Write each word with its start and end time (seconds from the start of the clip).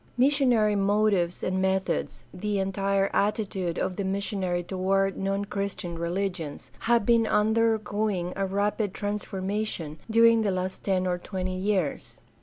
Missionary 0.17 0.75
motives 0.75 1.43
and 1.43 1.61
methods, 1.61 2.23
the 2.33 2.57
entire 2.57 3.11
attitude 3.13 3.77
of 3.77 3.97
the 3.97 4.03
missionary 4.03 4.63
toward 4.63 5.15
non 5.15 5.45
Christian 5.45 5.95
religions, 5.99 6.71
have 6.79 7.05
been 7.05 7.27
under 7.27 7.77
going 7.77 8.33
a 8.35 8.47
rapid 8.47 8.95
transformation 8.95 9.99
during 10.09 10.41
the 10.41 10.49
last 10.49 10.83
ten 10.83 11.05
or 11.05 11.19
twenty 11.19 11.55
years. 11.55 12.19